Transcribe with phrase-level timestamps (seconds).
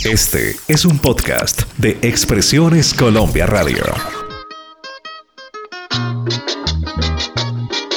[0.00, 3.84] Este es un podcast de Expresiones Colombia Radio.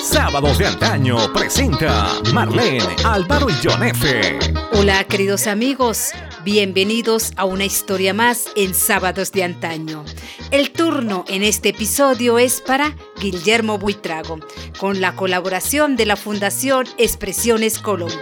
[0.04, 4.38] Sábados de Antaño presenta Marlene, Álvaro y John F.
[4.74, 6.12] Hola queridos amigos,
[6.44, 10.06] bienvenidos a una historia más en Sábados de Antaño.
[10.52, 14.40] El turno en este episodio es para Guillermo Buitrago,
[14.80, 18.20] con la colaboración de la Fundación Expresiones Colombia.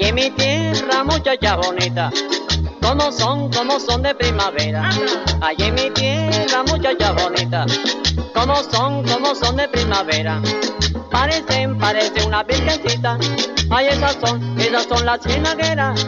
[0.00, 2.10] En mi tierra, muchacha bonita,
[2.80, 4.90] como son, como son de primavera.
[5.40, 7.66] Ay, en mi tierra, muchacha bonita,
[8.34, 10.40] como son, como son de primavera.
[11.10, 13.18] Parecen, parece una virgencita.
[13.70, 16.06] Ay, esas son, esas son las cienagueras.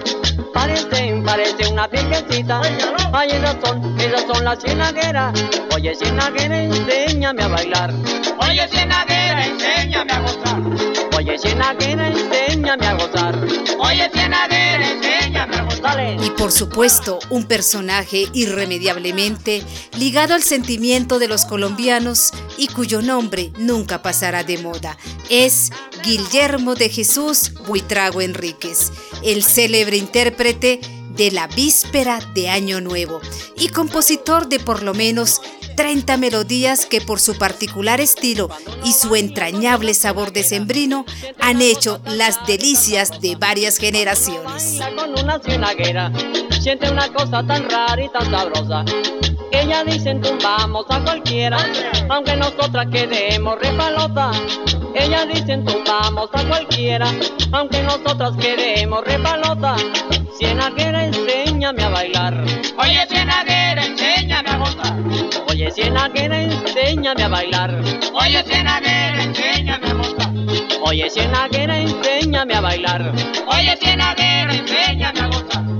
[0.54, 2.60] Parecen, parece una virgencita.
[3.12, 5.32] Ay, esas son, esas son las cienagueras.
[5.74, 7.92] Oye, cienaguera, enséñame a bailar.
[8.40, 10.62] Oye, cienaguera, enséñame a gozar.
[11.16, 13.38] Oye, cienaguera, enséñame a gozar.
[13.78, 15.72] Oye, cienaguera, enséñame a gozar.
[16.24, 19.62] Y por supuesto, un personaje irremediablemente
[19.98, 24.96] ligado al sentimiento de los colombianos y cuyo nombre nunca pasará de moda.
[25.28, 25.70] Es
[26.02, 28.90] Guillermo de Jesús Buitrago Enríquez,
[29.22, 30.80] el célebre intérprete
[31.16, 33.20] de la víspera de Año Nuevo
[33.56, 35.40] y compositor de por lo menos
[35.76, 38.48] 30 melodías que por su particular estilo
[38.84, 41.04] y su entrañable sabor decembrino
[41.40, 44.78] han hecho las delicias de varias generaciones.
[49.52, 51.58] Que ella dicen tumbamos a cualquiera,
[52.08, 54.30] aunque nosotras queremos repalota.
[54.94, 57.06] Ella dicen tumbamos a cualquiera,
[57.52, 59.76] aunque nosotras queremos repalota.
[60.38, 62.44] Cienaguera, enséñame a bailar.
[62.78, 64.96] Oye, cienaguera, enséñame a gozar.
[65.50, 67.82] Oye, cienaguera, enséñame a bailar.
[68.14, 70.30] Oye, cienaguera, enséñame a gozar.
[70.82, 73.12] Oye, cienaguera, enséñame a bailar.
[73.48, 75.71] Oye, cienaguera, enséñame a gozar.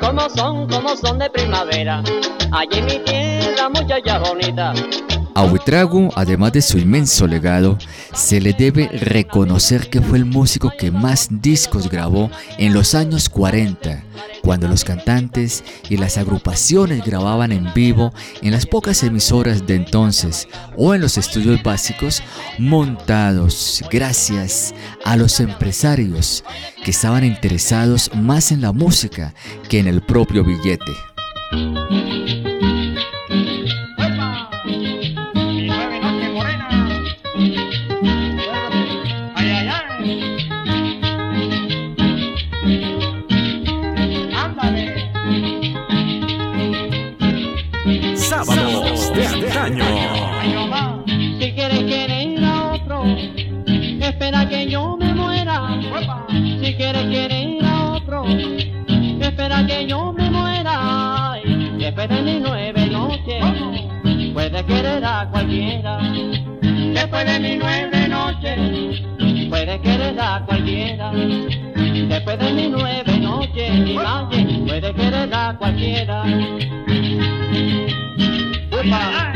[0.00, 2.02] Como son, como son de primavera.
[2.52, 4.72] Allí mi tierra, muchacha bonita.
[5.34, 7.78] A Buitrago, además de su inmenso legado,
[8.12, 13.28] se le debe reconocer que fue el músico que más discos grabó en los años
[13.28, 14.02] 40,
[14.42, 18.12] cuando los cantantes y las agrupaciones grababan en vivo
[18.42, 22.22] en las pocas emisoras de entonces o en los estudios básicos
[22.58, 24.74] montados gracias
[25.04, 26.44] a los empresarios
[26.84, 29.34] que estaban interesados más en la música
[29.68, 30.92] que en el propio billete.
[67.10, 69.00] Después de mis nueve noches.
[69.48, 71.10] Puede querer a cualquiera.
[71.10, 74.28] Después de mis nueve noches, y vaya,
[74.64, 76.22] puede querer a cualquiera.
[78.92, 79.29] Ay,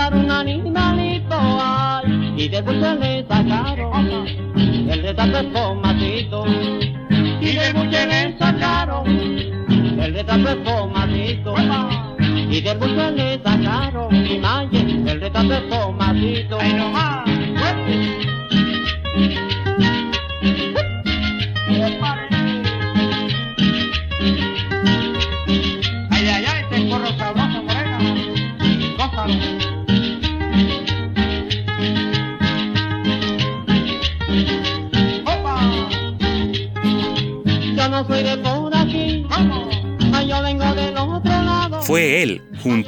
[0.00, 1.36] animalito.
[1.60, 4.26] Ay, y del buche le sacaron
[4.88, 6.44] el retrato espomatito.
[7.40, 9.06] Y del buche le sacaron.
[10.00, 11.54] el retrato espomatito.
[12.50, 16.58] Y del buche le sacaron mi malle, el retrato espomatito.
[16.60, 17.37] Ay, no más.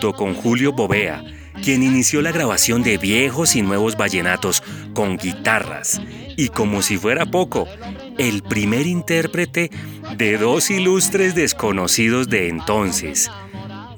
[0.00, 1.22] Con Julio Bovea,
[1.62, 4.62] quien inició la grabación de viejos y nuevos vallenatos
[4.94, 6.00] con guitarras
[6.36, 7.68] Y como si fuera poco,
[8.18, 9.70] el primer intérprete
[10.16, 13.30] de dos ilustres desconocidos de entonces.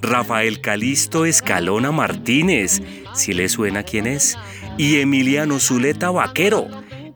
[0.00, 2.82] Rafael Calisto Escalona Martínez,
[3.14, 4.36] si le suena quién es,
[4.76, 6.66] y Emiliano Zuleta Vaquero,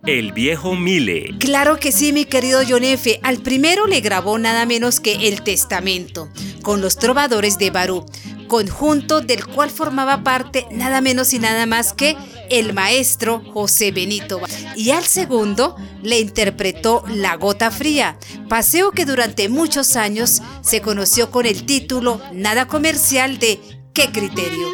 [0.06, 1.34] el viejo Mile.
[1.38, 3.18] Claro que sí, mi querido John F.
[3.22, 6.28] Al primero le grabó nada menos que El Testamento,
[6.62, 8.06] con los trovadores de Barú,
[8.46, 12.16] conjunto del cual formaba parte nada menos y nada más que
[12.50, 14.40] el maestro José Benito.
[14.76, 18.16] Y al segundo le interpretó La Gota Fría,
[18.48, 23.58] paseo que durante muchos años se conoció con el título Nada Comercial de
[23.92, 24.68] ¿Qué criterio?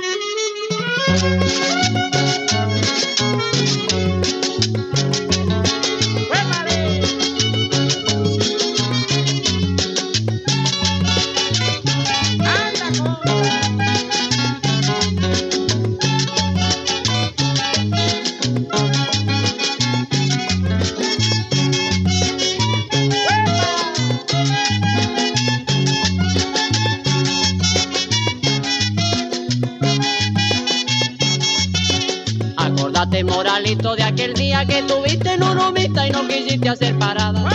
[34.66, 37.48] Que tuviste en urumita y no quisiste hacer parada.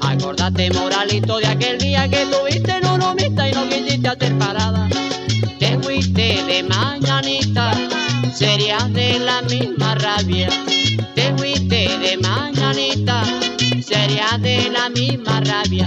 [0.00, 4.88] Acordate moralito de aquel día que tuviste en urumita y no quisiste hacer parada.
[5.58, 7.72] Te fuiste de mañanita,
[8.32, 10.48] serías de la misma rabia.
[11.14, 13.24] Te fuiste de mañanita,
[13.80, 15.86] serías de la misma rabia.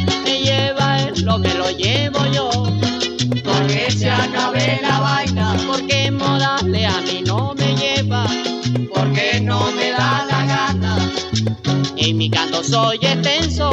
[12.77, 13.71] Soy extenso,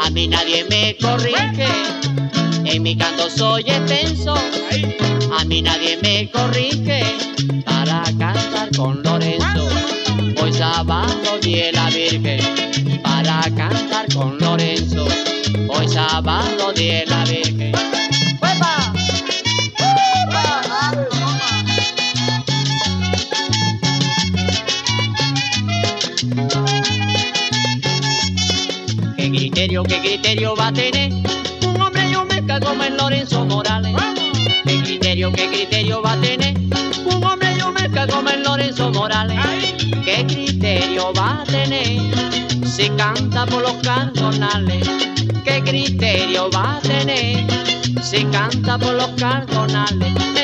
[0.00, 1.66] a mí nadie me corrige.
[2.64, 4.34] En mi canto soy extenso,
[5.36, 7.00] a mí nadie me corrige.
[7.64, 9.66] Para cantar con Lorenzo,
[10.40, 13.02] hoy sábado de la Virgen.
[13.02, 15.04] Para cantar con Lorenzo,
[15.68, 17.95] hoy sábado de la Virgen.
[29.66, 33.96] Criterio, qué criterio va a tener un hombre yo me cago en Lorenzo Morales.
[34.64, 36.54] ¿Qué criterio, qué criterio va a tener
[37.04, 39.40] un hombre yo me cago en Lorenzo Morales?
[40.04, 42.00] ¿Qué criterio va a tener
[42.64, 44.88] si canta por los cardonales?
[45.44, 47.44] ¿Qué criterio va a tener
[48.02, 50.35] si canta por los cardonales?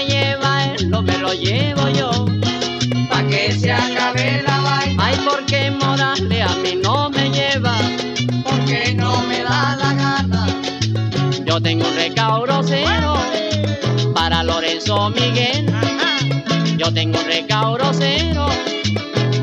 [14.92, 15.72] Miguel.
[16.76, 18.46] Yo tengo un recaudo cero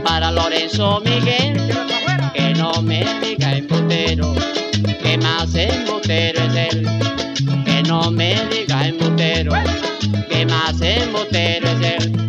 [0.03, 1.57] para Lorenzo Miguel.
[2.33, 4.33] Que no me diga embutero,
[5.01, 6.87] que más embutero es él.
[7.65, 9.51] Que no me diga embutero,
[10.29, 12.28] que más embutero es él.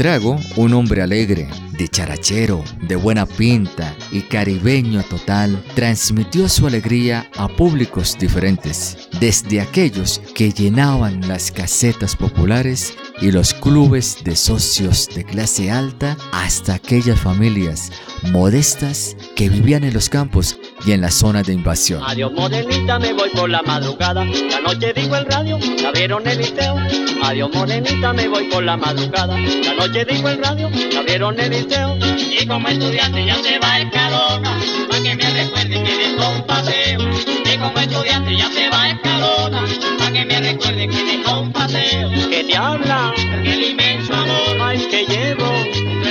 [0.00, 7.48] Buitrago, un hombre alegre, dicharachero, de buena pinta y caribeño total, transmitió su alegría a
[7.48, 15.22] públicos diferentes, desde aquellos que llenaban las casetas populares y los clubes de socios de
[15.22, 17.92] clase alta hasta aquellas familias
[18.32, 22.02] modestas que vivían en los campos y en la zona de invasión.
[22.06, 24.24] Adiós morenita, me voy por la madrugada.
[24.24, 26.76] La noche digo el radio, la vieron el liceo.
[27.22, 29.36] Adiós morenita, me voy por la madrugada.
[29.36, 31.96] La noche digo el radio, la vieron el liceo.
[32.18, 34.58] Y como estudiante ya se va escalona,
[34.88, 37.00] para que me recuerde que dejó un paseo.
[37.44, 39.64] Y como estudiante ya se va escalona,
[39.98, 42.10] para que me recuerde que dejó un paseo.
[42.30, 43.12] Que te habla,
[43.44, 45.52] el inmenso amor, ay que llevo,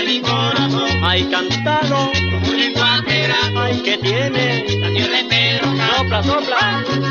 [0.06, 1.24] mi corazón, ay
[6.24, 7.09] sopla, sopla.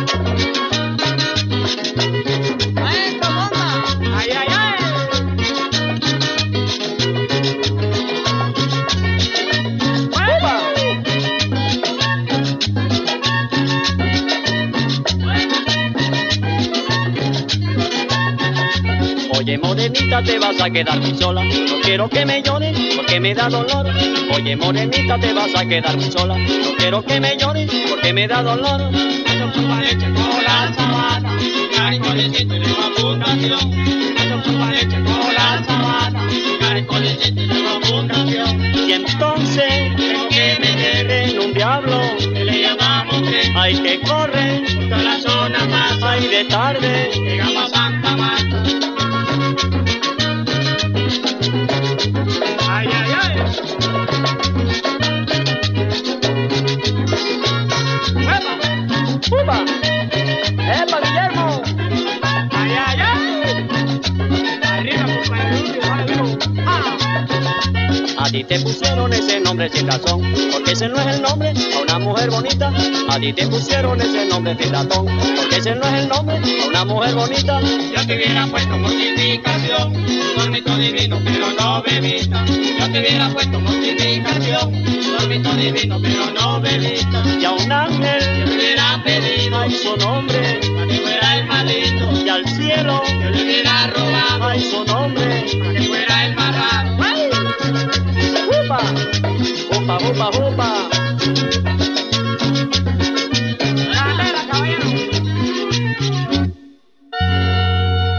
[19.99, 21.43] Morenita, te vas a quedar muy sola.
[21.45, 23.87] No quiero que me llores porque me da dolor.
[24.35, 26.37] Oye, morenita, te vas a quedar muy sola.
[26.37, 28.81] No quiero que me llores porque me da dolor.
[28.93, 31.37] Eso fue leche con la sabana.
[31.77, 33.73] Caricolecito y nueva fundación.
[34.17, 36.29] Eso fue leche con la sabana.
[36.61, 38.89] Caricolecito y nueva fundación.
[38.89, 39.73] Y entonces,
[40.31, 43.57] que me deben un diablo que le llamamos tren.
[43.57, 45.99] Hay que correr por toda la zona más
[46.31, 47.28] de tarde.
[70.03, 72.73] Porque ese no es el nombre a una mujer bonita.
[73.09, 76.67] A ti te pusieron ese nombre sin razón, porque ese no es el nombre a
[76.69, 77.61] una mujer bonita.
[77.61, 82.45] Yo te hubiera puesto mortificación, dormito divino, pero no bebita.
[82.47, 84.85] Yo te hubiera puesto mortificación,
[85.19, 87.23] dormito divino, pero no bebita.
[87.41, 91.47] Y a un ángel Yo te hubiera pedido ay su nombre, para que fuera el
[91.47, 92.25] malito.
[92.25, 95.45] y al cielo Yo le hubiera robado ay su nombre.
[95.59, 96.35] para que fuera el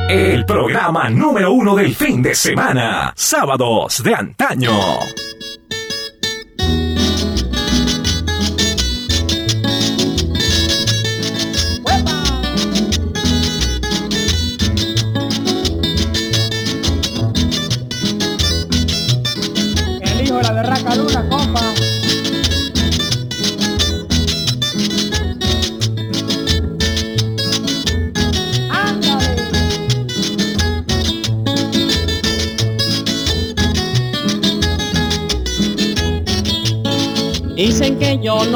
[0.09, 3.13] El programa número uno del fin de semana.
[3.15, 4.71] Sábados de antaño.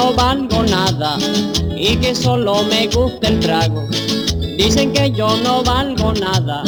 [0.04, 1.18] No valgo nada
[1.78, 3.88] y que solo me gusta el trago.
[4.58, 6.62] Dicen que yo no valgo nada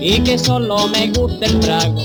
[0.00, 2.00] y que solo me gusta el trago.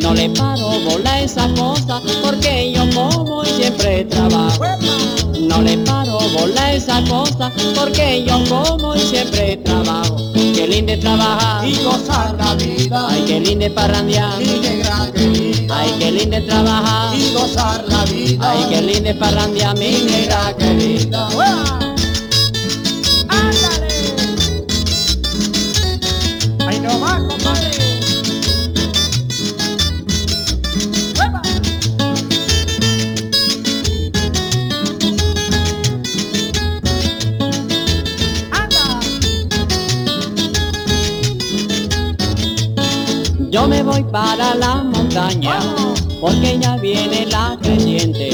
[0.00, 4.64] No le paro bola esa cosa porque yo como y siempre trabajo.
[5.38, 10.31] No le paro bola esa cosa porque yo como y siempre trabajo.
[10.72, 13.06] Qué lindo es trabajar Y gozar la vida.
[13.10, 15.76] Ay, qué lindo es parrandear Mi negra querida.
[15.78, 18.50] Ay, qué lindo es trabajar Y gozar la vida.
[18.50, 21.28] Ay, qué lindo es parrandear mi negra querida.
[21.28, 21.91] ¡Ándale!
[43.62, 45.60] Yo me voy para la montaña
[46.20, 48.30] porque ya viene la creciente.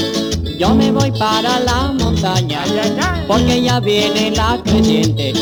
[0.58, 2.64] Yo me voy para la montaña
[3.26, 5.34] porque ya viene la creciente.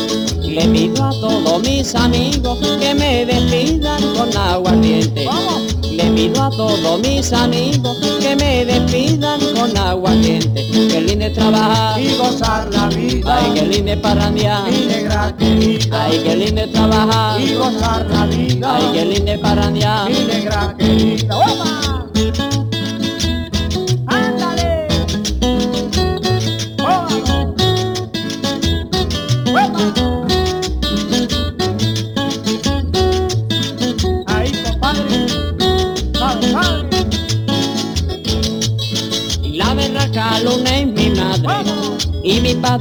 [0.42, 5.24] Le pido a todos mis amigos que me despidan con aguardiente.
[5.24, 5.75] ¡Vamos!
[5.96, 10.66] Le pido a todos mis amigos que me despidan con aguardiente.
[10.70, 11.98] Qué lindo es trabajar.
[11.98, 13.38] Y gozar la vida.
[13.38, 14.70] Ay, qué lindo es parrandear.
[14.70, 16.04] Mi negra querida.
[16.04, 17.40] Ay, qué lindo es trabajar.
[17.40, 18.76] Y gozar la vida.
[18.76, 20.10] Ay, qué lindo es parrandear.
[20.10, 21.45] Mi negra querida.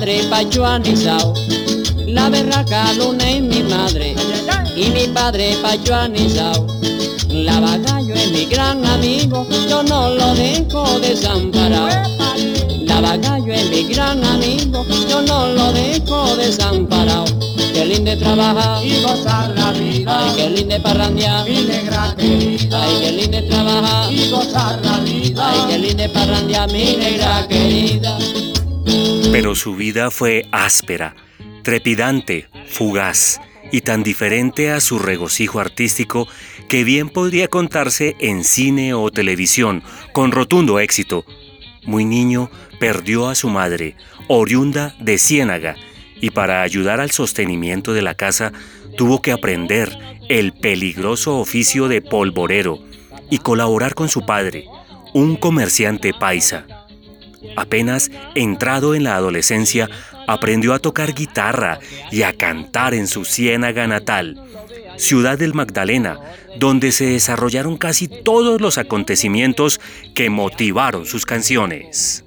[0.05, 1.33] Padre pachuanizao.
[2.05, 4.13] La berraca luna es mi madre
[4.75, 6.67] y mi padre pachuanizao.
[7.29, 11.88] La bagallo es mi gran amigo, yo no lo dejo desamparado.
[12.85, 17.25] La bagallo es mi gran amigo, yo no lo dejo desamparado.
[17.74, 20.19] Qué lindo es trabajar, Y gozar la vida.
[20.19, 22.83] ay qué lindo es parrandear, Mi negra querida.
[22.83, 25.50] ay qué lindo es trabajar, Y gozar la vida.
[25.50, 28.17] ay qué lindo es parrandear, mi negra querida.
[29.36, 31.13] Pero su vida fue áspera,
[31.62, 36.30] trepidante, fugaz y tan diferente a su regocijo artístico
[36.70, 41.25] que bien podría contarse en cine o televisión, con rotundo éxito.
[41.84, 42.50] Muy niño,
[42.80, 43.98] perdió a su madre,
[44.30, 45.75] oriunda de Ciénaga,
[46.22, 48.54] y para ayudar al sostenimiento de la casa
[48.96, 49.98] tuvo que aprender
[50.30, 52.80] el peligroso oficio de polvorero
[53.30, 54.63] y colaborar con su padre,
[55.13, 56.75] un comerciante paisa.
[57.55, 59.89] Apenas entrado en la adolescencia,
[60.27, 61.79] aprendió a tocar guitarra
[62.11, 64.41] y a cantar en su ciénaga natal,
[64.97, 66.19] ciudad del Magdalena,
[66.57, 69.79] donde se desarrollaron casi todos los acontecimientos
[70.13, 72.23] que motivaron sus canciones.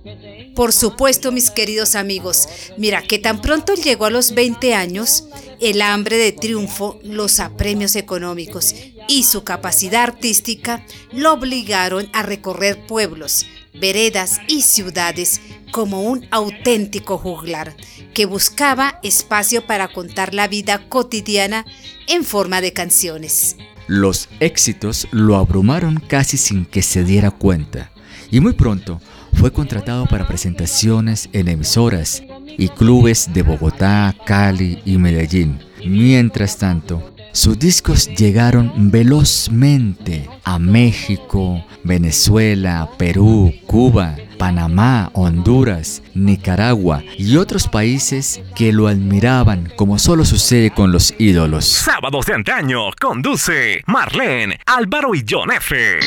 [0.54, 5.28] Por supuesto, mis queridos amigos, mira que tan pronto llegó a los 20 años,
[5.60, 8.74] el hambre de triunfo, los apremios económicos
[9.08, 17.18] y su capacidad artística lo obligaron a recorrer pueblos, veredas y ciudades como un auténtico
[17.18, 17.76] juglar
[18.14, 21.64] que buscaba espacio para contar la vida cotidiana
[22.06, 23.56] en forma de canciones.
[23.86, 27.90] Los éxitos lo abrumaron casi sin que se diera cuenta
[28.30, 29.00] y muy pronto
[29.34, 32.22] fue contratado para presentaciones en emisoras
[32.58, 35.58] y clubes de Bogotá, Cali y Medellín.
[35.86, 47.36] Mientras tanto, sus discos llegaron velozmente a México, Venezuela, Perú, Cuba, Panamá, Honduras, Nicaragua y
[47.36, 51.64] otros países que lo admiraban como solo sucede con los ídolos.
[51.64, 56.00] Sábados de antaño conduce Marlene, Álvaro y John F.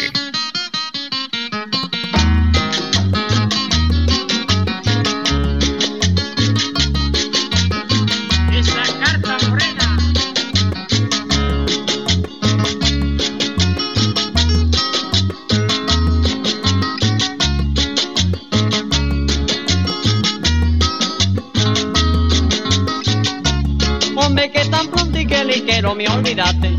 [24.51, 26.69] que tan pronto y que ligero me olvidaste.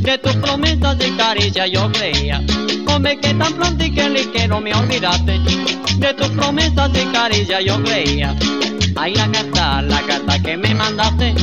[0.00, 2.42] De tus promesas y caricias yo creía.
[2.86, 5.38] Hombre, que tan pronto y que ligero me olvidaste.
[5.98, 8.34] De tus promesas y caricias yo creía.
[8.96, 11.34] Ay, la carta, la carta que me mandaste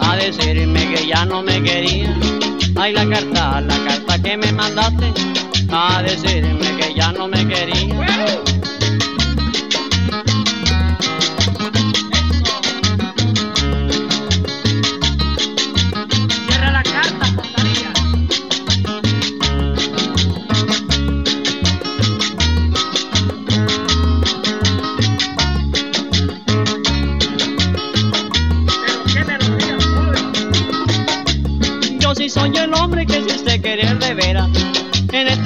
[0.00, 2.12] A decirme que ya no me quería.
[2.76, 5.12] Ay, la carta, la carta que me mandaste
[5.70, 8.32] A decirme que ya no me quería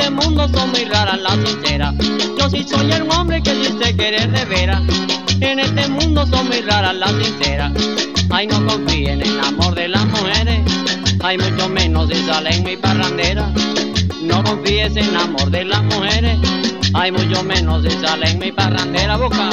[0.07, 1.95] este mundo son muy raras las sinceras
[2.39, 4.81] Yo sí soy el hombre que usted quiere de veras
[5.41, 7.73] En este mundo son muy raras las sinceras
[8.31, 10.61] Ay no confíe en el amor de las mujeres.
[11.23, 13.51] Ay mucho menos si sale en mi parrandera.
[14.23, 16.39] No confíes en el amor de las mujeres.
[16.93, 19.50] Ay mucho menos si sale en mi parrandera boca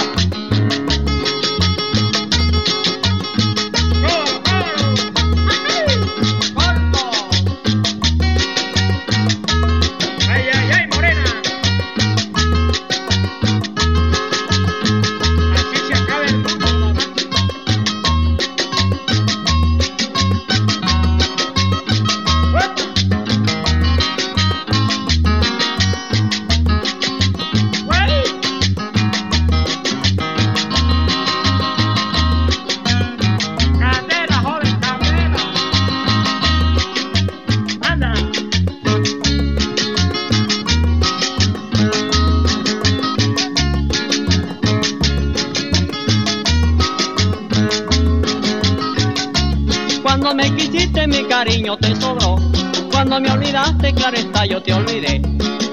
[54.63, 55.21] te olvidé.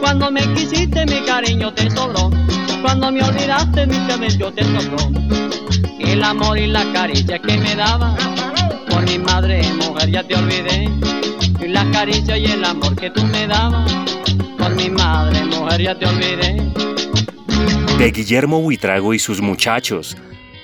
[0.00, 2.30] Cuando me quisiste mi cariño te sobró.
[2.82, 5.10] Cuando me olvidaste mi cabello te sobró.
[5.98, 8.16] El amor y la caricia que me daba.
[8.88, 10.90] Por mi madre, mujer, ya te olvidé.
[11.60, 13.92] Y la caricia y el amor que tú me dabas.
[14.58, 16.56] Por mi madre, mujer, ya te olvidé.
[17.98, 20.16] de Guillermo Buitrago y sus muchachos,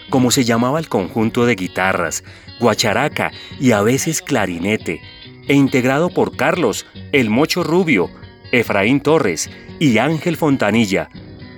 [0.09, 2.25] como se llamaba el conjunto de guitarras,
[2.59, 5.03] guacharaca y a veces clarinete,
[5.49, 8.11] e integrado por Carlos, el Mocho Rubio,
[8.53, 11.09] Efraín Torres y Ángel Fontanilla.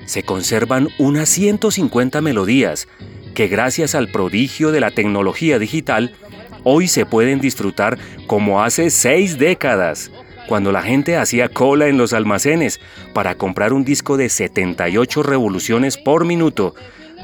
[0.07, 2.89] Se conservan unas 150 melodías
[3.35, 6.13] que gracias al prodigio de la tecnología digital
[6.65, 10.11] hoy se pueden disfrutar como hace seis décadas,
[10.49, 12.81] cuando la gente hacía cola en los almacenes
[13.13, 16.75] para comprar un disco de 78 revoluciones por minuto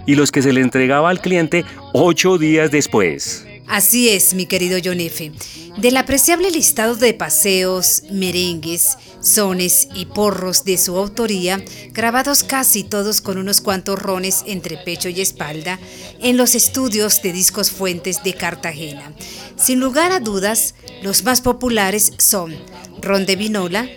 [0.06, 3.46] y los que se le entregaba al cliente ocho días después.
[3.66, 5.32] Así es, mi querido John F.
[5.78, 13.20] Del apreciable listado de paseos, merengues, sones y porros de su autoría, grabados casi todos
[13.20, 15.80] con unos cuantos rones entre pecho y espalda,
[16.20, 19.12] en los estudios de Discos Fuentes de Cartagena.
[19.56, 22.54] Sin lugar a dudas, los más populares son
[23.00, 23.88] Ron de Vinola,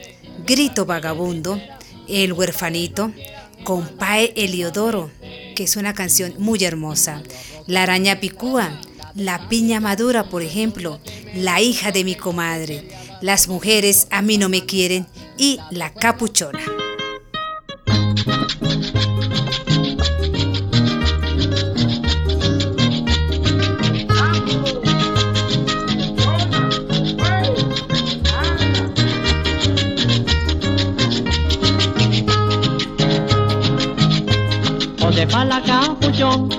[0.46, 1.62] Grito Vagabundo,
[2.08, 3.12] El Huerfanito,
[3.64, 5.12] Compae Eliodoro,
[5.56, 7.22] que es una canción muy hermosa,
[7.68, 8.80] La Araña Picúa,
[9.18, 11.00] La Piña Madura, por ejemplo,
[11.34, 12.88] La hija de mi comadre,
[13.22, 16.60] Las mujeres a mí no me quieren y La Capuchona.
[35.46, 36.50] La capuchón,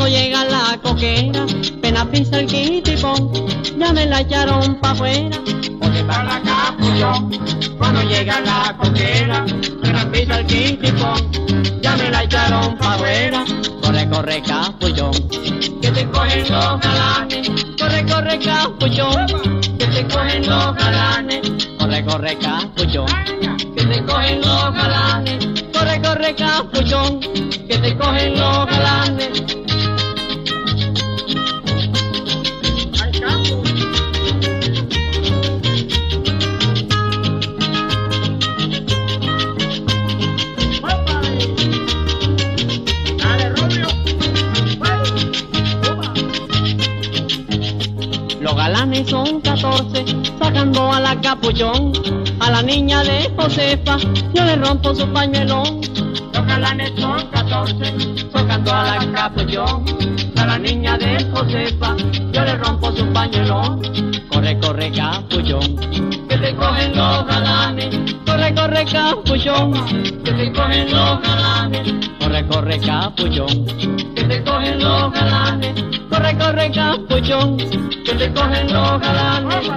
[0.00, 1.46] cuando Cuando llega la coquera,
[1.82, 3.30] pena pisa el quitipón,
[3.78, 5.38] ya me la echaron pa' afuera.
[5.78, 7.30] Porque para la capullón,
[7.76, 9.44] cuando llega la coquera,
[9.82, 11.30] pena pisa el quitipón,
[11.82, 13.44] ya me la echaron pa' afuera.
[13.82, 15.12] Corre, corre, capullón,
[15.82, 17.50] que te cogen los galanes.
[17.78, 19.26] Corre, corre, capullón,
[19.78, 21.40] que te cogen los galanes.
[21.78, 23.06] Corre, corre, capullón,
[23.76, 25.46] que te cogen los galanes.
[25.74, 28.59] Corre, corre, capullón, que te cogen los
[48.70, 50.04] galanes son 14,
[50.38, 51.92] sacando a la capullón,
[52.38, 53.96] a la niña de Josefa,
[54.32, 55.80] yo le rompo su pañuelón.
[56.32, 59.84] Los galanes son 14, sacando a la capullón,
[60.36, 61.96] a la niña de Josefa,
[62.30, 63.82] yo le rompo su pañuelón.
[64.28, 65.76] Corre, corre, capullón,
[66.28, 68.14] que te cogen los galanes.
[68.24, 69.72] corre, corre, capullón,
[70.22, 71.92] que te cogen los galanes.
[72.20, 73.66] corre, corre, capullón,
[74.14, 75.89] que te cogen los galanes.
[76.10, 79.70] Corre, corre, capullón, que te cogen los galanes.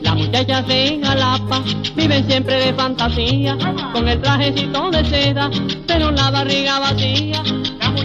[0.00, 1.62] Las muchachas de Jalapa
[1.94, 3.56] viven siempre de fantasía,
[3.92, 5.50] con el trajecito de seda,
[5.86, 7.42] pero la barriga vacía.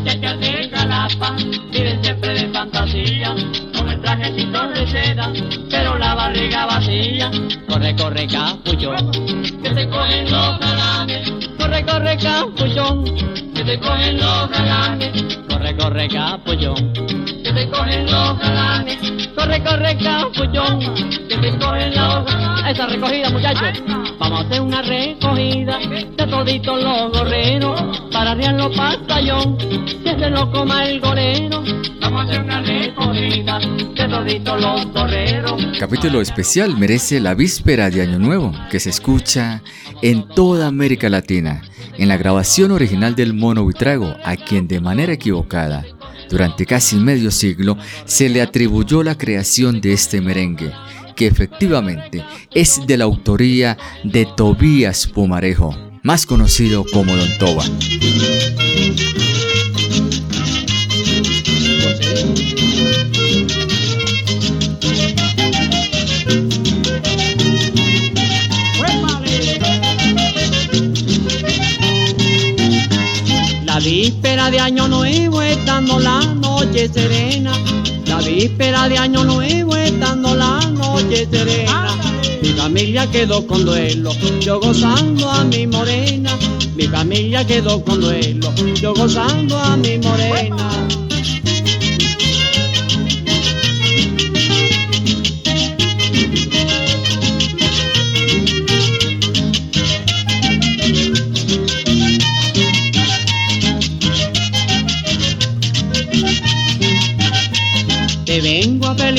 [0.06, 1.36] Muchachas de Jalapa
[1.72, 3.36] Viven siempre de fantasía,
[3.76, 5.34] con el trajecito de seda,
[5.72, 7.32] pero la barriga vacía.
[7.68, 9.12] Corre, corre, capullón,
[9.64, 11.32] que te cogen los galanes.
[11.58, 13.04] corre, corre, capullón,
[13.56, 15.40] que te cogen los galanes.
[15.50, 16.94] corre, corre, capullón,
[17.56, 19.30] te cogen los galanes.
[19.34, 20.80] corre, corre, capullón.
[21.30, 22.72] que te cogen los galanes.
[22.72, 23.84] Esa recogida, muchachos.
[24.20, 29.58] Vamos a hacer una recogida de toditos los gorreros para arriarlo pastallón.
[29.58, 31.64] Que se lo coma el gorero.
[32.02, 35.66] Vamos a hacer una recogida de toditos los gorreros.
[35.80, 39.62] Capítulo especial merece la víspera de Año Nuevo, que se escucha
[40.02, 41.62] en toda América Latina,
[41.98, 45.86] en la grabación original del Mono Buitrago, a quien de manera equivocada,
[46.30, 50.72] durante casi medio siglo, se le atribuyó la creación de este merengue,
[51.16, 57.66] que efectivamente es de la autoría de Tobías Pumarejo, más conocido como Don Toba.
[74.06, 77.52] Víspera de Año Nuevo estando la noche serena.
[78.06, 81.88] La víspera de Año Nuevo estando la noche serena.
[82.44, 86.38] Mi familia quedó con duelo, yo gozando a mi morena.
[86.76, 91.05] Mi familia quedó con duelo, yo gozando a mi morena.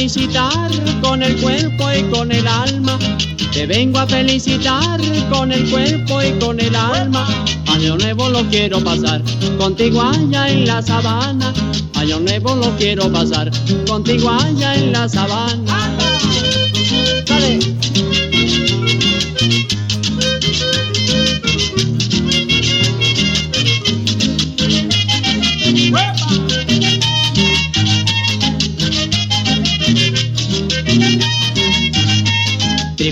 [0.07, 2.97] Felicitar con el cuerpo y con el alma.
[3.53, 7.27] Te vengo a felicitar con el cuerpo y con el alma.
[7.67, 9.21] Año nuevo lo quiero pasar
[9.59, 11.53] contigo allá en la sabana.
[11.95, 13.51] Año nuevo lo quiero pasar
[13.89, 15.97] contigo allá en la sabana.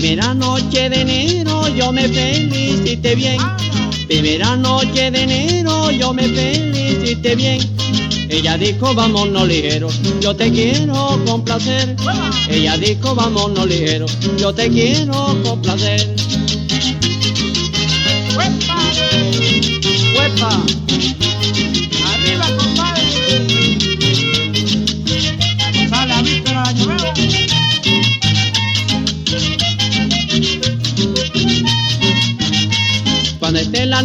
[0.05, 3.39] Primera noche de enero yo me felicité bien.
[4.07, 7.59] Primera noche de enero yo me felicité bien.
[8.29, 9.87] Ella dijo vámonos ligero,
[10.21, 11.95] yo te quiero complacer.
[12.47, 14.05] Ella dijo vámonos ligero,
[14.37, 16.07] yo te quiero complacer.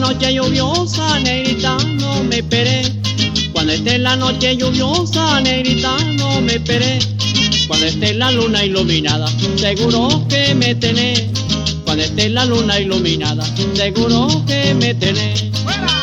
[0.00, 2.82] Noche lluviosa, negrita, no me esperé.
[3.52, 6.98] Cuando esté la noche lluviosa, negrita, no me esperé.
[7.68, 11.26] Cuando esté la luna iluminada, seguro que me tenés.
[11.84, 15.44] Cuando esté la luna iluminada, seguro que me tenés.
[15.62, 15.99] ¡Fuera!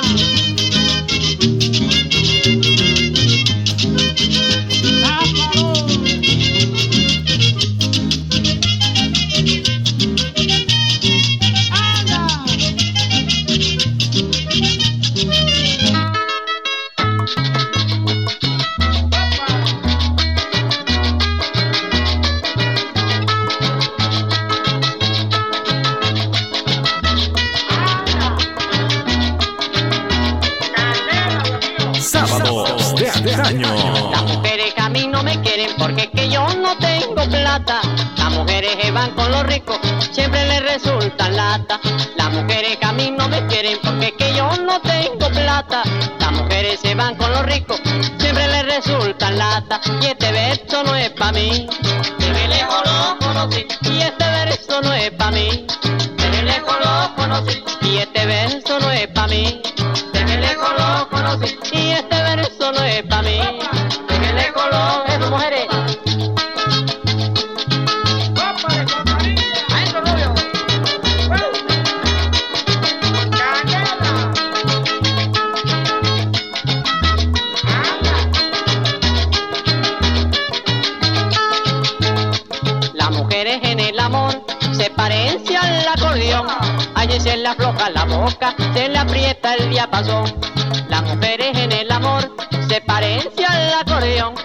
[87.19, 90.39] Se le afloja la boca, se le aprieta el diapasón.
[90.87, 92.31] Las mujeres en el amor
[92.69, 94.35] se parecen al acordeón.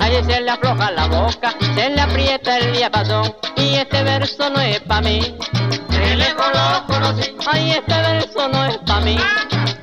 [0.00, 3.32] Allí se le afloja la boca, se le aprieta el diapasón.
[3.56, 5.20] Y este verso no es pa' mí.
[5.90, 7.36] De lejos lo conocí.
[7.46, 9.18] Ay, este verso no es pa' mí.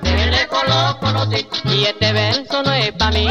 [0.01, 1.47] De lejos lo conocí.
[1.65, 3.27] Y este verso no es pa' mí.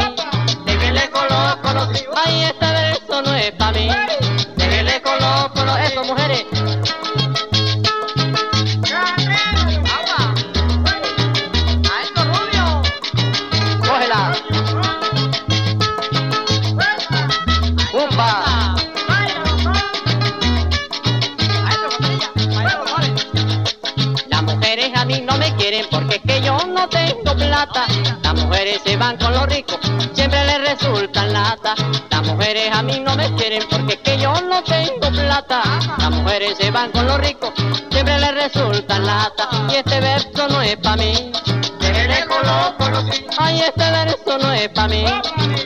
[0.65, 2.03] De lejos lo conocí.
[2.25, 3.89] Ay, este verso no es pa' mí.
[30.79, 31.75] Resultan lata.
[32.09, 35.61] Las mujeres a mí no me quieren porque es que yo no tengo plata.
[35.97, 37.51] Las mujeres se van con los ricos,
[37.91, 39.49] siempre les resultan lata.
[39.69, 41.31] Y este verso no es pa' mí.
[41.79, 43.25] Desde lejos lo conocí.
[43.37, 45.05] Ay, este verso no es pa' mí.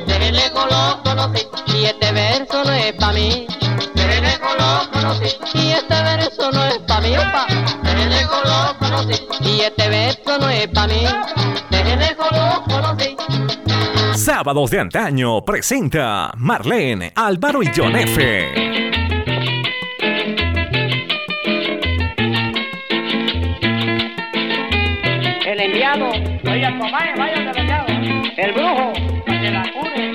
[0.08, 1.48] Desde lejos lo conocí.
[1.68, 3.48] Y este verso no es pa' mí.
[3.94, 5.36] Desde lejos lo conocí.
[5.54, 7.46] Y este verso no es pa' mí, opa.
[7.84, 9.28] Desde lejos lo conocí.
[9.42, 11.06] Y este verso no es pa' mí.
[11.06, 12.73] Conocí.
[14.24, 18.54] Sábados de antaño presenta Marlene, Álvaro y John F.
[25.46, 26.08] El enviado.
[26.10, 27.86] Oiga, comadre, vaya del enviado.
[28.38, 28.94] El brujo.
[29.26, 30.14] Para que la cure.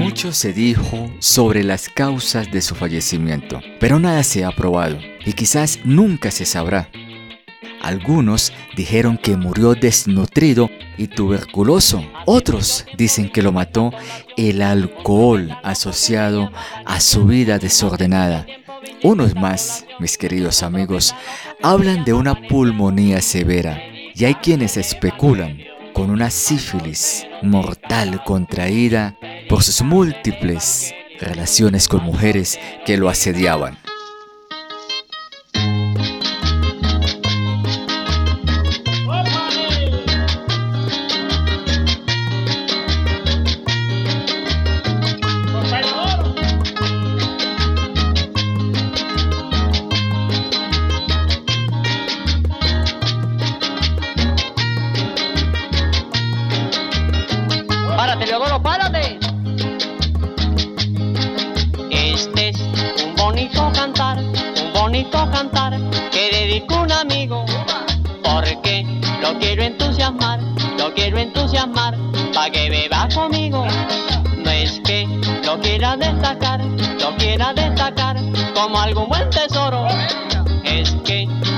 [0.00, 5.32] Mucho se dijo sobre las causas de su fallecimiento, pero nada se ha probado y
[5.32, 6.88] quizás nunca se sabrá.
[7.82, 12.04] Algunos dijeron que murió desnutrido y tuberculoso.
[12.24, 13.92] Otros dicen que lo mató
[14.36, 16.50] el alcohol asociado
[16.84, 18.46] a su vida desordenada.
[19.02, 21.14] Unos más, mis queridos amigos,
[21.62, 23.80] hablan de una pulmonía severa
[24.14, 25.58] y hay quienes especulan
[25.92, 29.16] con una sífilis mortal contraída
[29.48, 33.78] por sus múltiples relaciones con mujeres que lo asediaban.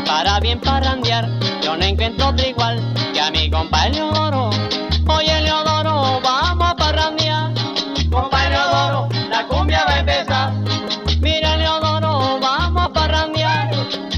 [0.08, 1.28] Para bien parrandear
[1.62, 2.80] yo no encuentro otro igual
[3.12, 4.48] que a mi compa Leodoro.
[5.06, 7.52] Oye Leodoro, vamos a parrandear.
[8.10, 10.52] Compa Leodoro, la cumbia va a empezar.
[11.20, 13.70] Mira Leodoro, vamos a parrandear.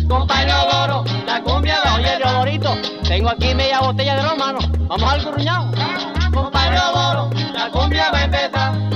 [0.09, 4.61] Compa Leodoro, la cumbia va Oye Leodorito, tengo aquí media botella de romano.
[4.87, 5.73] Vamos al curruñado.
[6.33, 8.90] Compa Leodoro, la cumbia va a empezar.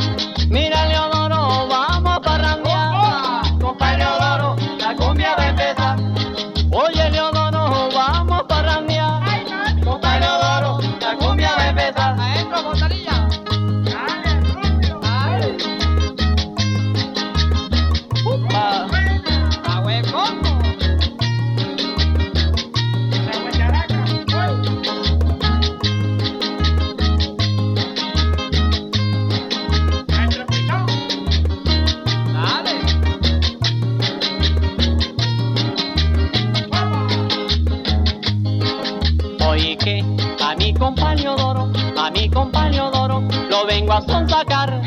[43.66, 44.80] Vengo a sonsacar.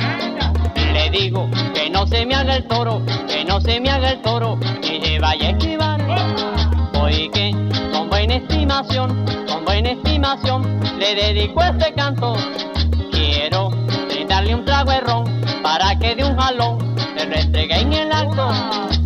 [0.93, 4.21] Le digo que no se me haga el toro, que no se me haga el
[4.21, 6.01] toro, y se vaya a esquivar.
[6.93, 7.51] Voy que
[7.91, 12.35] con buena estimación, con buena estimación, le dedico este canto.
[13.11, 13.71] Quiero
[14.27, 18.96] darle un trago de ron para que de un jalón se restregue en el acto.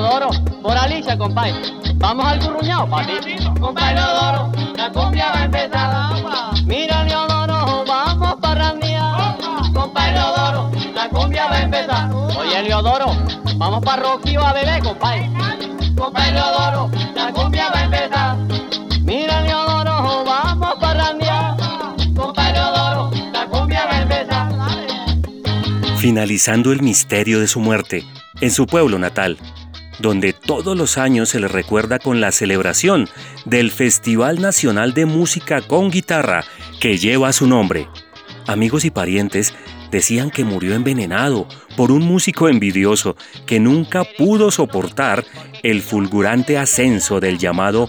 [0.00, 0.30] Leodoro,
[0.62, 1.54] por Alicia, compadre.
[1.96, 3.14] Vamos al curruñado, papi.
[3.58, 6.14] Compa Leodoro, la cumbia va a empezar.
[6.64, 9.36] Mira, Leodoro, vamos para mía.
[9.74, 12.12] Compa Leodoro, la cumbia va a empezar.
[12.14, 13.06] Oye, Leodoro,
[13.56, 15.28] vamos para Roquío a beber, compadre.
[15.96, 18.36] Compa Leodoro, la cumbia va a empezar.
[19.02, 21.56] Mira, Leodoro, vamos para mía.
[22.14, 24.48] Compa Leodoro, la cumbia va a empezar.
[25.98, 28.04] finalizando el misterio de su muerte
[28.40, 29.36] en su pueblo natal,
[29.98, 33.08] donde todos los años se le recuerda con la celebración
[33.44, 36.44] del Festival Nacional de Música con Guitarra
[36.80, 37.88] que lleva su nombre.
[38.46, 39.54] Amigos y parientes
[39.90, 45.24] decían que murió envenenado por un músico envidioso que nunca pudo soportar
[45.62, 47.88] el fulgurante ascenso del llamado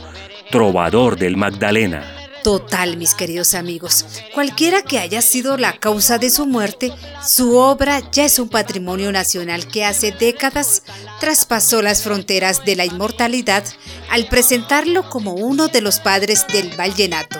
[0.51, 2.18] trovador del Magdalena.
[2.43, 4.05] Total, mis queridos amigos.
[4.33, 6.93] Cualquiera que haya sido la causa de su muerte,
[7.25, 10.83] su obra ya es un patrimonio nacional que hace décadas
[11.19, 13.63] traspasó las fronteras de la inmortalidad
[14.09, 17.39] al presentarlo como uno de los padres del vallenato.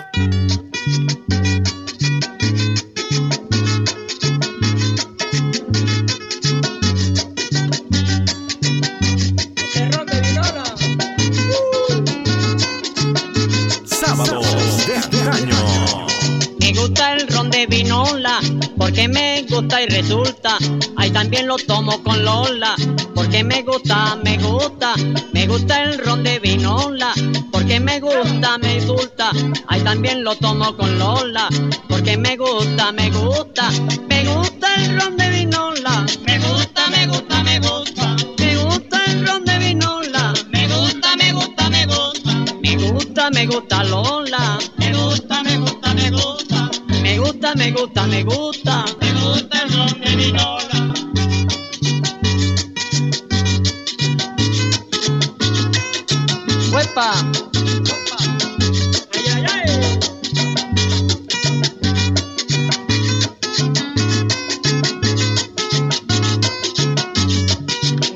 [17.66, 18.38] Vinola,
[18.76, 20.56] porque me gusta y resulta.
[20.96, 22.74] Ahí también lo tomo con Lola,
[23.14, 24.94] porque me gusta, me gusta.
[25.32, 27.12] Me gusta el ron de vinola,
[27.52, 29.30] porque me gusta, me gusta.
[29.68, 31.48] Ahí también lo tomo con Lola,
[31.88, 33.70] porque me gusta, me gusta.
[34.08, 36.06] Me gusta el ron de vinola.
[36.26, 38.16] Me gusta, me gusta, me gusta.
[38.38, 40.34] Me gusta el ron de vinola.
[40.50, 42.44] Me gusta, me gusta, me gusta.
[42.62, 44.58] Me gusta, me gusta Lola.
[44.78, 46.49] Me gusta, me gusta, me gusta.
[47.20, 48.84] Me gusta, me gusta, me gusta.
[48.98, 50.94] Me gusta el ron de vinola.
[56.72, 57.12] ¡Huepa!
[59.12, 59.68] ¡Ay, ay, ay!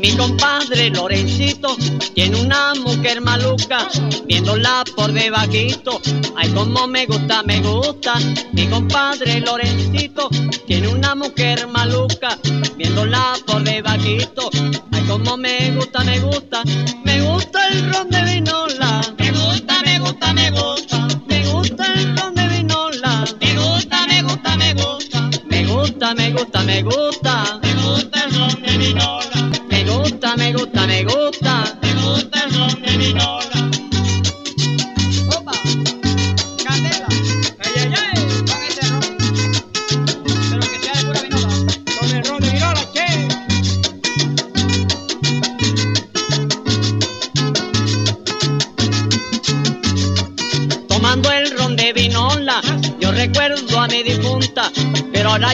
[0.01, 1.77] Mi compadre Lorencito
[2.15, 3.89] tiene una mujer maluca,
[4.27, 6.01] viéndola por debajito.
[6.37, 8.15] Ay, como me gusta, me gusta.
[8.53, 10.29] Mi compadre Lorencito
[10.67, 12.39] tiene una mujer maluca,
[12.77, 14.49] viéndola por debajito.
[14.93, 16.63] Ay, como me gusta, me gusta.
[17.05, 19.01] Me gusta el ron de vinola.
[19.19, 21.09] Me gusta, me gusta, me gusta.
[21.27, 23.25] Me gusta el ron de vinola.
[23.41, 25.31] Me gusta, me gusta, me gusta.
[25.47, 26.83] Me gusta, me gusta, me gusta.
[26.83, 27.64] Me gusta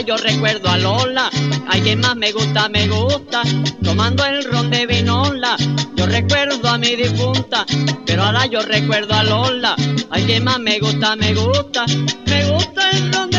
[0.03, 1.29] yo recuerdo a Lola.
[1.67, 3.43] Ay, que más me gusta, me gusta,
[3.83, 5.55] tomando el ron de vinola.
[5.95, 7.65] Yo recuerdo a mi difunta,
[8.05, 9.75] pero ahora yo recuerdo a Lola.
[10.09, 11.85] Ay, que más me gusta, me gusta,
[12.27, 13.30] me gusta el ron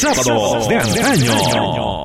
[0.00, 1.99] Sábados de antaño.